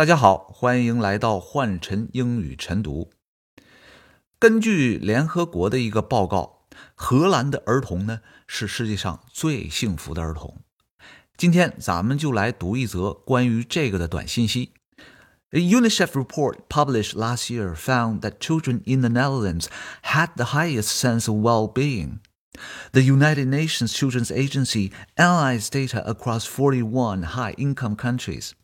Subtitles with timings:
[0.00, 3.10] 大家好，欢迎来到换晨英语晨读。
[4.38, 6.62] 根据联合国的一个报告，
[6.94, 10.62] 荷兰的儿童呢是世界上最幸福的儿童。
[11.36, 14.72] 今天咱们就来读一则关于这个的短信息。
[15.50, 19.66] A UNICEF report published last year found that children in the Netherlands
[20.04, 22.20] had the highest sense of well-being.
[22.92, 28.54] The United Nations Children's Agency analyzed data across 41 high-income countries,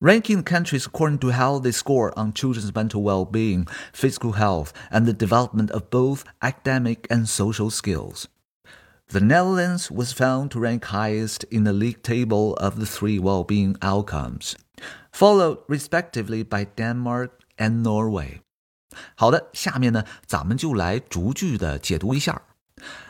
[0.00, 5.12] ranking countries according to how they score on children's mental well-being, physical health, and the
[5.12, 8.28] development of both academic and social skills.
[9.08, 13.76] The Netherlands was found to rank highest in the league table of the three well-being
[13.80, 14.56] outcomes,
[15.12, 18.40] followed respectively by Denmark and Norway.
[19.14, 22.42] 好的，下面呢，咱们就来逐句的解读一下。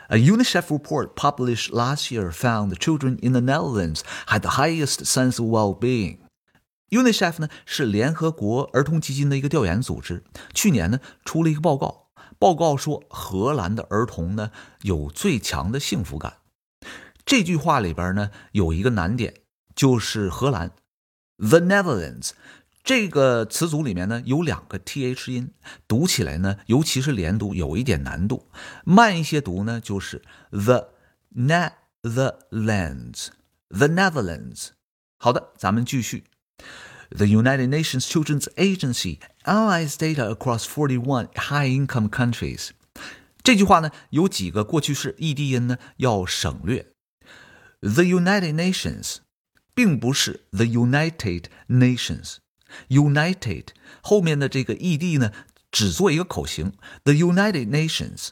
[0.09, 5.41] A UNICEF report published last year found children in the Netherlands had the highest sense
[5.41, 6.19] of well-being.
[6.92, 10.24] UNICEF 呢是联合国儿童基金的一个调研组织，
[10.54, 16.40] 去年呢出了一个报告，报告说荷兰的儿童呢有最强的幸福感。
[17.26, 19.36] 这句话里边呢有一个难点，
[19.74, 20.74] 就是荷兰
[21.38, 22.32] ，The Netherlands。
[22.84, 25.54] 这个词组里面呢有两个 th 音，
[25.88, 28.50] 读起来呢，尤其是连读有一点难度。
[28.84, 30.90] 慢一些读呢，就是 the
[31.34, 34.70] Netherlands，the Netherlands。
[35.18, 36.24] 好的，咱们继续。
[37.11, 42.71] The United Nations Children's Agency analyzed data across 41 high-income countries。
[43.43, 46.89] 这句话呢有几个过去式 ed 音呢要省略。
[47.81, 49.19] The United Nations
[49.73, 53.67] 并不是 the United Nations。United
[54.03, 55.31] 后面的这个 ed 呢，
[55.71, 56.73] 只做一个口型。
[57.05, 58.31] The United Nations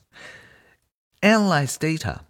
[1.20, 2.22] analyze data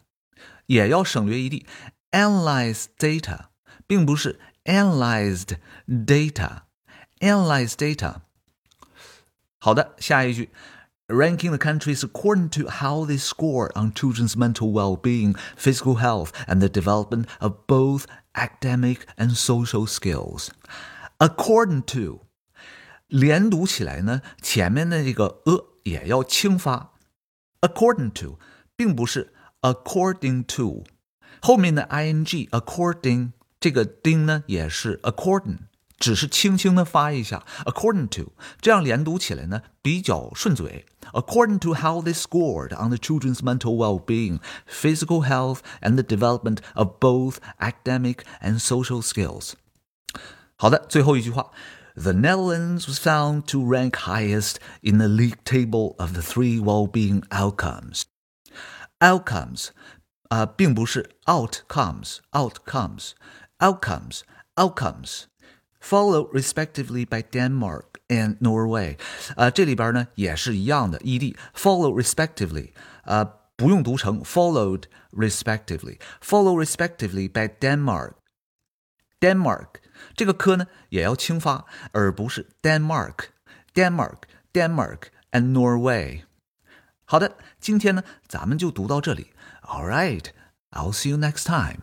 [0.66, 3.46] 也要省略 ed。Analyze data
[3.86, 8.16] 并不是 analyzed data。Analyze data。
[9.58, 10.50] 好的，下一句。
[11.06, 16.68] ranking the countries according to how they score on children's mental well-being, physical health, and the
[16.68, 20.48] development of both academic and social skills.
[21.18, 22.22] According to，
[23.08, 26.94] 连读起来呢，前面的这个 a 也要轻发。
[27.60, 28.38] According to，
[28.74, 30.84] 并不是 according to，
[31.42, 35.58] 后面的 ing according 这个丁呢也是 according，
[35.98, 37.44] 只是轻轻的发一下。
[37.64, 40.86] According to，这样连读起来呢比较顺嘴。
[41.12, 46.98] According to how they scored on the children's mental well-being, physical health, and the development of
[46.98, 49.52] both academic and social skills.
[50.56, 51.50] 好的，最后一句话，
[51.94, 58.02] The Netherlands was found to rank highest in the league table of the three well-being outcomes.
[58.98, 59.68] Outcomes
[60.28, 61.10] 啊、呃，并不是
[63.58, 68.96] outcomes，outcomes，outcomes，outcomes。Followed respectively by Denmark and Norway，
[69.36, 73.22] 呃，这里边呢也是一样的，ed follow respectively，呃，
[73.54, 79.66] 不用读成 followed respectively，follow respectively by Denmark，Denmark。
[80.16, 85.00] 这个科呢也要轻发，而不是 Denmark，Denmark，Denmark
[85.32, 86.22] and Norway。
[87.04, 89.34] 好的，今天呢咱们就读到这里。
[89.60, 90.24] All right,
[90.70, 91.82] I'll see you next time.